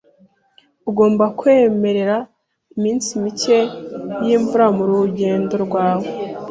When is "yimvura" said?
4.25-4.65